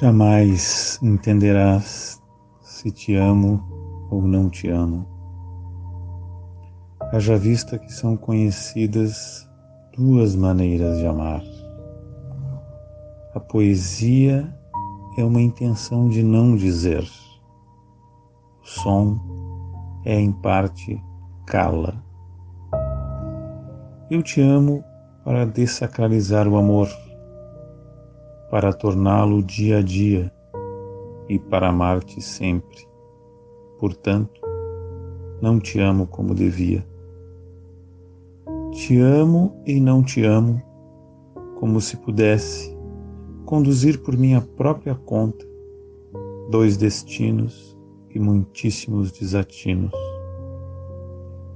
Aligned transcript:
Jamais 0.00 0.98
entenderás 1.04 2.20
se 2.60 2.90
te 2.90 3.14
amo 3.14 3.62
ou 4.10 4.22
não 4.22 4.50
te 4.50 4.68
amo. 4.68 5.06
Haja 7.12 7.36
vista 7.36 7.78
que 7.78 7.92
são 7.92 8.16
conhecidas 8.16 9.48
duas 9.96 10.34
maneiras 10.34 10.98
de 10.98 11.06
amar. 11.06 11.44
A 13.36 13.38
poesia 13.38 14.52
é 15.16 15.22
uma 15.22 15.40
intenção 15.40 16.08
de 16.08 16.24
não 16.24 16.56
dizer. 16.56 17.08
O 18.62 18.66
som 18.66 19.16
é, 20.04 20.18
em 20.18 20.32
parte, 20.32 21.00
cala. 21.46 22.02
Eu 24.10 24.24
te 24.24 24.40
amo 24.40 24.82
para 25.24 25.46
desacralizar 25.46 26.48
o 26.48 26.56
amor 26.56 26.88
para 28.54 28.72
torná-lo 28.72 29.42
dia 29.42 29.78
a 29.78 29.82
dia 29.82 30.32
e 31.28 31.40
para 31.40 31.70
amar-te 31.70 32.20
sempre. 32.20 32.86
Portanto, 33.80 34.40
não 35.42 35.58
te 35.58 35.80
amo 35.80 36.06
como 36.06 36.36
devia. 36.36 36.86
Te 38.70 38.96
amo 39.00 39.60
e 39.66 39.80
não 39.80 40.04
te 40.04 40.24
amo, 40.24 40.62
como 41.58 41.80
se 41.80 41.96
pudesse 41.96 42.72
conduzir 43.44 44.00
por 44.04 44.16
minha 44.16 44.40
própria 44.40 44.94
conta 44.94 45.44
dois 46.48 46.76
destinos 46.76 47.76
e 48.14 48.20
muitíssimos 48.20 49.10
desatinos. 49.10 49.90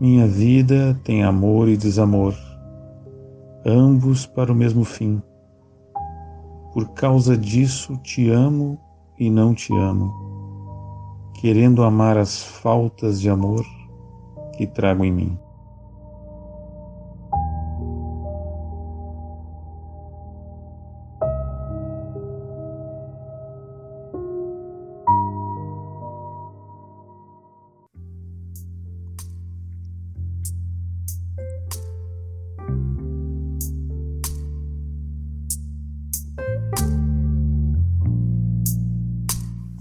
Minha 0.00 0.26
vida 0.26 1.00
tem 1.04 1.22
amor 1.22 1.68
e 1.68 1.76
desamor, 1.76 2.34
ambos 3.64 4.26
para 4.26 4.52
o 4.52 4.56
mesmo 4.56 4.82
fim 4.82 5.22
por 6.72 6.88
causa 6.90 7.36
disso 7.36 7.96
te 7.98 8.30
amo 8.30 8.78
e 9.18 9.28
não 9.28 9.54
te 9.54 9.72
amo, 9.74 10.12
querendo 11.34 11.82
amar 11.82 12.16
as 12.16 12.42
faltas 12.42 13.20
de 13.20 13.28
amor 13.28 13.64
que 14.56 14.66
trago 14.66 15.04
em 15.04 15.12
mim. 15.12 15.38